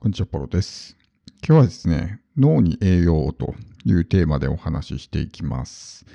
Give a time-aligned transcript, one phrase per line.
[0.00, 0.96] こんにちは、ポロです。
[1.44, 6.06] 今日はですね、脳に栄養をというテーマでお話ししていきます。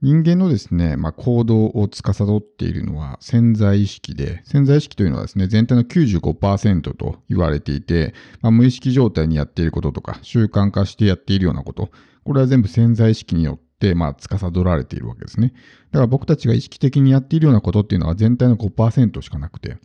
[0.00, 11.90] 人間のですね、まあ、行動を司っているのは潜在意識で、潜在意識というのはですね、全体の95%と言われていて、まあ、無意識状態にやっていることとか、習慣化してやっているようなこと、
[12.24, 15.52] これは全部潜在意識によって、まあ、司られているわけですね。
[15.90, 19.76] だから僕たちが意識的にやっているようなことっていうのは全体の5%しかなくて、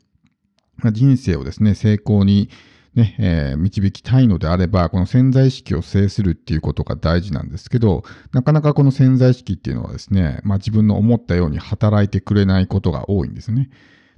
[0.94, 2.50] 人生をですね、成功に
[2.96, 8.04] ね、えー導きたいのであれば、この潜在意識を制するっていうことが大事なんですけど、
[8.34, 13.70] なかなかこの潜在意識っていうのはですね、まあ自分の思ったように働いてくれないことが多いんですね。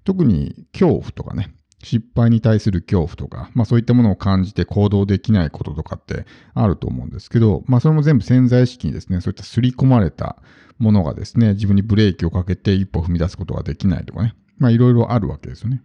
[0.03, 10.38] 特に恐怖とかね、失敗に対する恐怖とか、まあそういったものを感じて行動できないこととかってあると思うんですけど、まあそれも全部潜在意識にですね、そういった刷り込まれた
[10.80, 15.83] ものがですね、自分にブレーキをかけて一歩踏み出すことができないとかね、まあいろいろあるわけですよね。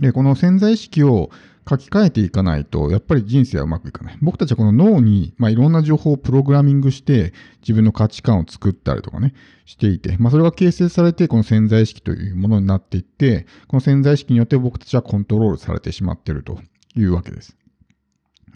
[0.00, 1.30] で、この潜在意識を
[1.68, 4.18] 書き換えていかないと、やっぱり人生はうまくいかない。
[4.20, 16.60] 僕たちはこの脳に、まあ、いろんな情報をプログラミングして、自分の価値観を作ったりとかね、していて、まあ、それが形成されて、この潜在意識というものになっていって、この潜在意識によって僕たちはコントロールされてしまっていると
[16.96, 17.56] いうわけです。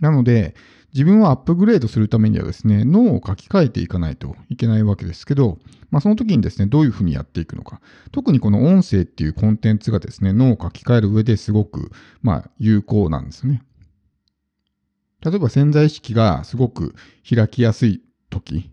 [0.01, 0.55] なので、
[0.95, 5.59] 自分をアップグレードするためにはですね、脳を書き換えていかないといけないわけですけど、
[5.91, 7.81] まあ、その時にですね、どういうふうにやっていくのか。
[8.11, 11.91] 特にこの音声っていうコンテンツがですね、脳を書き換える上ですごく、
[12.23, 13.63] ま、有効なんですね。
[15.21, 16.95] 例えば潜在意識がすごく
[17.29, 18.71] 開きやすい時、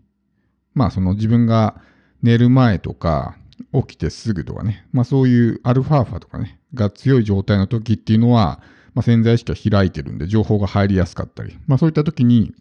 [0.74, 1.80] まあその自分が
[2.22, 3.36] 寝る前とか
[3.72, 8.60] 起きてすぐとかね、まあそういうアルファーファとかね、が強い状態の時っていうのは、
[8.96, 12.54] まあ、潜在意識が開いてるんで情報が入りやすかったり、まあそういった時に、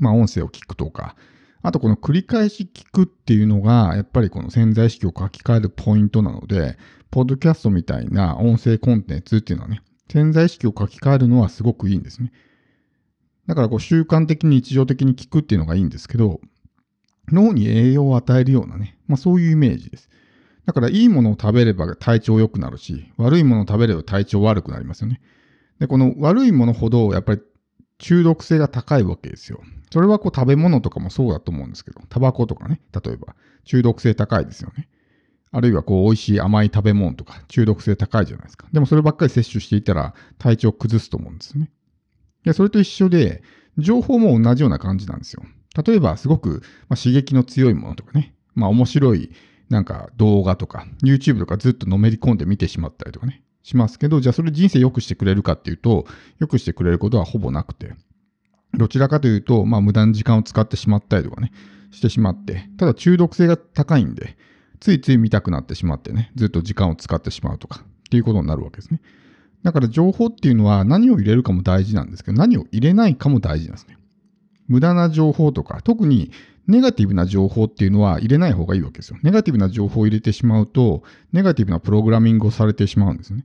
[0.00, 1.14] まあ音声を聞くとか、
[1.60, 6.78] あとこの繰り返し聞くっていうのが、やっぱりこの潜在意識を書き換えるポイントなので、
[7.10, 12.32] ポッドキャストみたいな音声コンテンツっていうのはね、潜在意識を書き換えるのはすごくいいんですね。
[13.46, 16.40] だからこう習慣的に日常的に聞くっていうのがいいんですけど、
[17.30, 20.08] 脳に栄養を与えるようなね、まあそういうイメージです。
[20.64, 25.20] だからいいものを食べれば体調良くなるし、悪いものを食べれば体調悪くなりますよね。
[25.78, 27.40] で、この悪いものほどやっぱり
[27.98, 29.60] 中毒性が高いわけですよ。
[29.90, 33.34] それはこう食べ物とかもそうだと思うんですけど、タバコとかね、例えば
[33.64, 34.88] 中毒性高いですよね。
[35.50, 38.66] あるいはこう美味しい甘い食べ物とか中毒性高いじゃないですか。
[38.72, 41.70] でもそればっかり摂取していたら体調を崩すと思うんですね。
[42.44, 43.42] で、それと一緒で、
[43.78, 45.42] 情報も同じような感じなんですよ。
[45.86, 49.30] 例えばすごく、ま、刺激の強いものとかね、まあ面白い
[49.68, 56.06] なんか動画とか、YouTube とかずっとのめり込んで見てしまったりとかね、しますけど、じゃあそれ人生良くしてくれるかっていうと、
[56.38, 57.94] 良くしてくれることはほぼなくて、
[58.74, 61.52] どちらかというと、まあ無駄に時間を使ってしまったりとかね、
[61.90, 64.36] してしまって、ただ中毒性が高いんで、
[64.80, 69.00] ついつい見たくなってしまってね、ずっと時間を使ってしまうとか、っていうことになるわけですね。
[69.62, 73.96] だから情報っていうのは何を入れるかも大事なんですけど、何を入れないかも大事なんですね。
[74.68, 76.30] 無駄な情報とか、特に
[76.66, 79.18] ネガティブな情報っていうのは入れない方がいいわけですよ。
[79.22, 81.02] ネガティブな情報を入れてしまうと、
[81.32, 83.44] ネガティブなプログラミングをされてしまうんですね。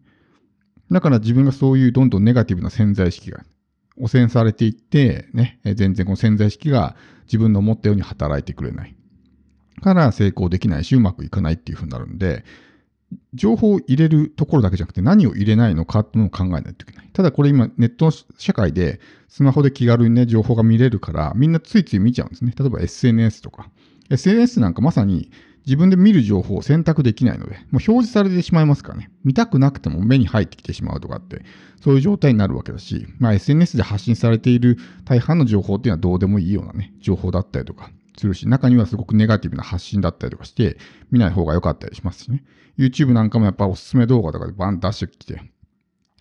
[0.92, 3.44] だから自分がそういうどんどんネガティブな潜在意識が
[3.98, 6.96] 汚染されていって、ね、全然この潜在意識が
[7.26, 8.96] 自分の思ったように働いてくれない。
[9.82, 12.46] から成功できないし、うまくいかないっていうふうになるんで、
[13.34, 17.10] 情報を入れるところだけじゃなくて何を入れないのかっていうのを考えないといけない。
[17.14, 22.54] ただこれ今ネットの社会でスマホで気軽にね、情報が見れるからみんなついつい見ちゃうんですね。
[22.58, 23.70] 例えば SNS とか。
[24.10, 25.30] SNS なんかまさに
[25.66, 29.12] 自分で見る情報を選択できないので、もう表示されてしまいますからね。
[29.26, 31.44] 見たくなくても目に入ってきてしまうとかって、
[31.84, 40.78] そういう状態になるわけだし、まあ SNS で発信されている大半の情報っていうのはどうでもいいようなね、情報だったりとかするし、中にはすごくネガティブな発信だったりとかして、
[41.12, 42.44] 見ない方が良かったりしますしね。
[42.78, 45.42] YouTube なんかもやっぱおすすめ動画とかでバン出してきて、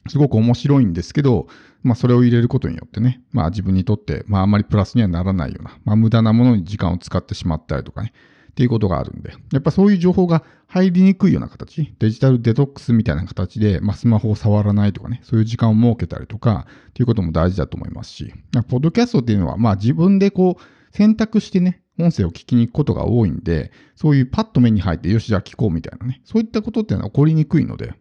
[0.09, 1.49] すごく面白いんですけど、
[1.83, 8.13] まあそれを入れることによってね、まあ自分にとって、まああんまりプラスにはならないような、まあ無駄なものに時間を使ってしまったりとかね、
[8.51, 18.33] っていうことがあるんで、やっぱそういう情報が入りにくいような形、デジタルデトックスみたいな形で、まあスマホを触らないとかね、そういう時間を設けたりとか、っていうことも大事だと思いますし、
[18.69, 27.95] ポッドキャストっていうのは、まあ自分でこう選択してね、音声を聞きに行くことが多いんで、そういうパッと目に入って、よし、じゃあ聞こうみたいなね、そういったことっていうのは起こりにくいので、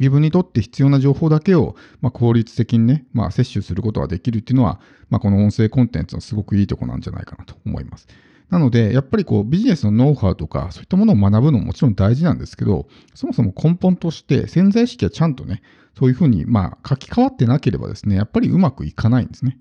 [0.00, 8.08] 自分にとって必要な情報だけを、まあ、効率的にね、まあ、摂取することができるっていうのは、まあ、この音声コンテンツのすごくいいとこなんじゃないかなと思います。
[8.50, 15.62] なので、やっぱりこうビジネスのノウハウとか、そういったものを学ぶのももちろん大事なんですけど、そもそも根本として潜在意識はちゃんとね、
[15.98, 19.58] そういうふうに、まあ、書き換わってなければですね、やっぱりうまくいかないんですね。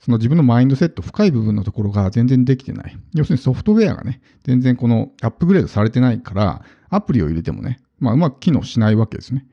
[0.00, 2.96] その自分のマインドセット、深い部分のところが全然できてない。
[3.14, 9.46] 要するにソフトウェアがね、全然このアップグレードされてないから、アプリを入れてもね、まあうまく機能しないわけですね。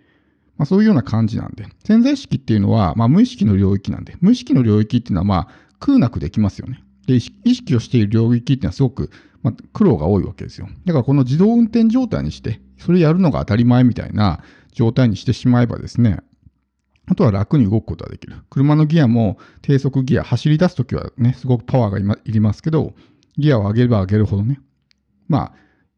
[0.57, 5.47] まあ、そういうような感じなんで、潜在意識っていうのは、まあ、無意識の領域なんで、無意識の領域っていうのは、まあ、
[5.79, 6.83] 空なくできますよね。
[7.07, 9.09] で、意識をしている領域っていうのはすごく、
[9.41, 10.69] まあ、苦労が多いわけですよ。
[10.85, 14.41] だからこの自動運転状態にして、それやるのが当たり前みたいな
[14.71, 16.19] 状態にしてしまえばですね、
[17.05, 18.35] あとは楽に動くことができる。
[18.49, 22.93] 車のギアも低速ギア、走り出すときはね、すごくパワーがいりますけど、
[23.37, 24.59] ギアを上げれば上げるほどね、
[25.27, 25.53] まあ、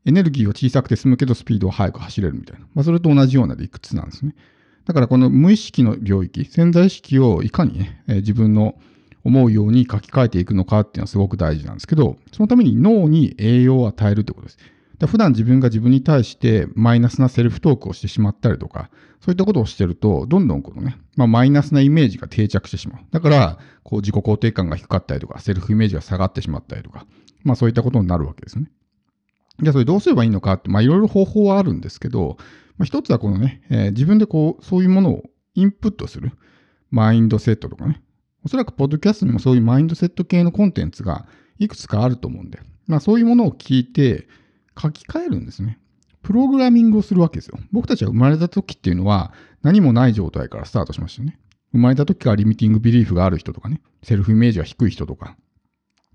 [0.05, 2.67] エネルギーは小さくて済むけどスピードは速く走れるみたいな。
[2.73, 4.35] まあ、それと同じような理屈なんですね。
[4.85, 8.75] だからこの無意識の領域、潜在意識をいかにね、えー、自分の
[9.23, 14.57] 思うように書き換えていくのかっていうのはすごく大事なんですけど、そのために脳に栄養を与えるってことです。
[14.97, 18.89] だ普段自分が自分に対してマイナスなセルフトークをしてしまったりとか、
[19.19, 23.01] そういったことをしてると、どんどんこのね、まあ、マイナスなイメージが定着してしまう。
[23.11, 27.05] だから、こう自己肯定感が低かったりとか、セルフイメージが下がってしまったりとか、
[27.43, 28.69] まあそういったことになるわけですね。
[29.61, 32.37] じゃあそれどうすればいいのかって、まあいろいろ方法はあるんですけど、
[32.77, 36.31] まあ、一つはこのね、えー、自分でこう、そういうものをインプットする。
[36.91, 38.01] マインドセットとかね。
[38.45, 41.27] おそらくポッドキャストにもそういうマインドセット系のコンテンツが
[41.57, 44.27] いくつかあると思うんで、まあそういうものを聞いて
[44.79, 45.79] 書き換えるんですね。
[46.21, 47.59] プログラミングをするわけですよ。
[47.71, 51.39] 僕たちは生まれた時っていうのは何もない状態からスタートしましたよね。
[51.71, 55.35] 生まれた時からリミティングビリーフがある人とかね、セルフイメージが低い人とか、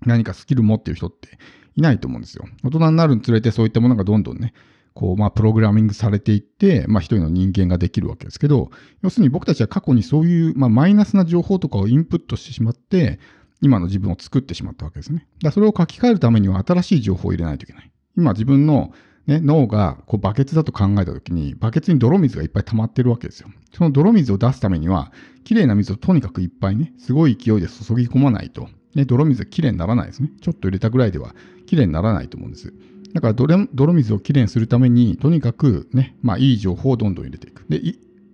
[0.05, 1.37] 何かスキル持ってる人って
[1.75, 2.45] いないと思うんですよ。
[2.63, 4.53] 大人になるにつれてそういったものがどんどんね、
[4.93, 8.71] こう、まあ、プログラミングされていって、まあ、一人の人間ができるわけですけど、
[9.01, 13.19] 要するに僕たちは過去にそういう、まあ、マイナスな情報とかをインプットしてしまって、
[13.61, 15.27] 今の自分を作ってしまったわけですね。
[15.41, 17.91] だそれを書き換えるためには新しい情報を入れないといけない。
[18.17, 18.93] 今自分の、
[19.27, 23.49] ね、脳がこうバケツだと考えたときに、バケツに泥水がいっぱい溜まってるわけですよ。
[23.73, 25.11] その泥水を出すためには、
[25.43, 30.31] きれいな水をとにかくいっぱいね、すごい勢いで注ぎ込まないと、ね、泥水がきれいにならないですね。
[30.41, 31.35] ちょっと入れたぐらいでは
[31.65, 32.73] きれいにならないと思うんです。
[33.13, 37.65] だから泥泥水をきれいにするために、とにかくね、まあいい情報をどんどん入れていく。
[37.69, 37.81] で、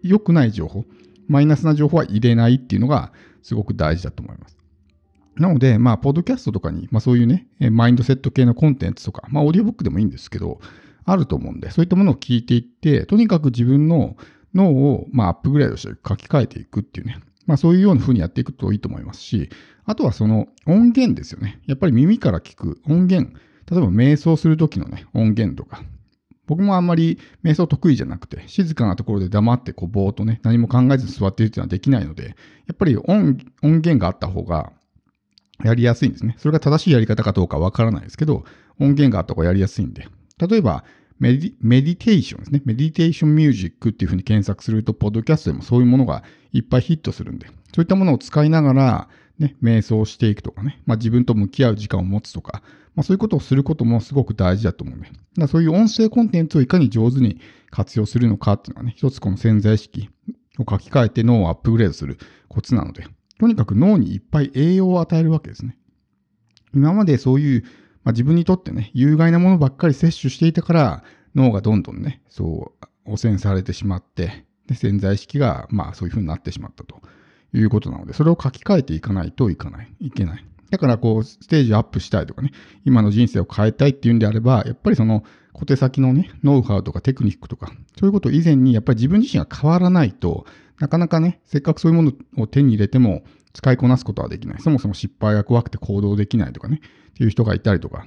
[0.04, 0.86] 良くない情報、
[1.28, 4.58] マイナスな情報は入れないっていうのがすごく大事だと思います。
[5.40, 10.60] なので、まあ、ポッドキャストとかに、まあそういうね、マインドセット系のコンテンツとか、まあオーディオブックでもいいんですけど、
[11.06, 14.18] あると思うんで、そういったものを聞いていって、とにかく自分の
[14.54, 19.50] 脳を、まあ、アップグレードして書き換えていくっていうね、まあそういうような風にやっていくといいと思いますし、
[19.86, 21.62] あとはその音源ですよね。
[21.66, 23.34] やっぱり耳から聞く音源、
[23.70, 25.84] 例えば瞑想するときのね、音源とか。
[26.46, 32.34] 僕もあんまり瞑想得意じゃなくて、静かなところで黙ってこうぼーっとね、何も考えずに座っているっていうのはできないので、や
[32.74, 34.72] っぱり音源があった方が
[35.64, 36.36] やりやすいんですね。
[36.38, 38.44] それが正しいやり方かどうかわからないですけど、
[38.80, 40.08] 音源があった方がやりやすいんで。
[40.38, 40.84] 例えば、
[41.20, 42.62] メディメディテーションですね。
[42.66, 46.24] メディテーションミュージックっていうふうに検索すると、ポッドキャストでもそういうものが
[46.54, 49.10] いっぱいヒットするんで、そういったものを使いながら、
[49.40, 52.62] ね、瞑想していくとかね、まあ、自分と向き合う時間を持つとか、
[52.96, 57.40] まあ、そういうことをすることもすごく大事だと思うんで、だそういう音声コンテンツをいかに上手に
[57.70, 60.10] 活用するのかっていうのはね、一つこの潜在意識
[60.58, 62.18] を書き換えて脳をアップグレードする
[62.48, 63.08] コツなので、
[63.40, 65.78] とにかく脳にいっぱい栄養を与えるわけですね。
[66.74, 67.64] 今までそういう、
[68.04, 71.04] まあ、自分にとってね、有害なものばっかり摂取していたから、
[71.36, 77.02] 脳がどんどんね、そう、汚染されてしまって、で潜在意識が、まあそういうふうになってしまったと
[77.54, 80.46] いうことなので、それを書き換えていかないといかない、いけない。
[80.70, 82.52] だからこう、ステージアップしたいとかね、
[82.86, 85.24] 今の人生を変えたいっていうんであれば、やっぱりその
[85.54, 90.46] 小手先のね、ノウハウとかテクニックとか、そういうことを以前にやっぱり自分自身が変わらないと、
[90.80, 94.62] なかなかね、せっかくそういうものを手に入れても使いこなすことはできない。
[94.62, 98.06] そもそも失敗が怖くて行動できないとかね、っていう人がいたりとか、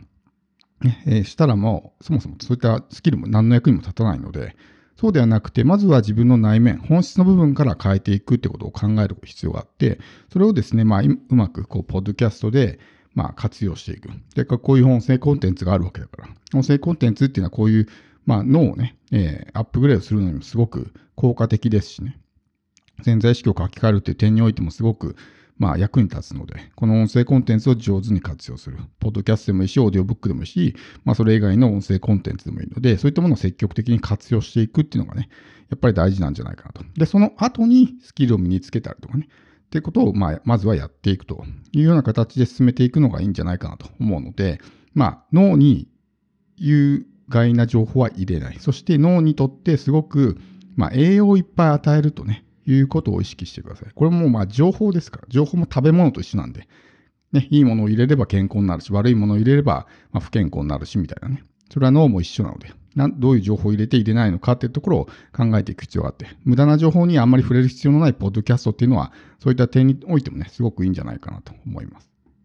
[0.83, 4.57] ね、えー、したらもう、そもそもそういったスキルも何の役にも立たないので、
[4.97, 9.99] そうではなくて、まずは自分の内面、本質の部分から変えていくってことを考える必要があって、
[10.31, 12.79] それをですね、まあ、うまく、こう、ポッドキャストで、
[13.15, 14.11] まあ、活用していく。
[14.35, 16.29] で、こういう音声コンテンツがあるわけだから。
[16.55, 17.87] 音声コンテンツっていうのはこういう、
[18.27, 22.19] まあ、脳をね、えー、アップグレードするのにもすごく効果的ですしね。
[23.03, 25.17] 潜在意識を書き換えるっていう点においてもすごく
[25.61, 28.79] まあ、役に立つので、この音声コンテンツを上手に活用する。
[28.99, 35.29] ポッドキャストでもいいし、オーディオブックでもいいし、まあ、それ以外の音声コンテンツでもいいので、そういったものを積極的に活用していくっていうのがね、
[35.69, 36.83] やっぱり大事なんじゃないかなと。
[36.97, 39.29] で、その後にスキルを身につけたりとかね、
[39.67, 44.63] っていうことを、まあ、まずはやっていくというような形で進めていくのがいいんじゃないかなと思うので、
[44.95, 45.89] まあ、脳に
[46.57, 48.57] 有害な情報は入れない。
[48.61, 50.39] そして脳にとってすごく、
[50.75, 53.89] まあ、栄養をいっぱい与えるとね、いうことを意識してください。
[53.95, 56.69] これもまあ情報ですから、情報も食べ物と一緒なんで、
[57.33, 61.45] ね、いいものを入れれば健康になるし、悪いものを入れればま不健康になるし、みたいなね。
[61.73, 62.73] それは脳も一緒なので、
[63.19, 72.10] どういう情報を入れて入れないのかっていうところを考えていく必要があって、無駄な情報にあんまり触れる必要のないポッドキャストっていうのは、そういった点においてもね、すごくいいんじゃないかなと思います。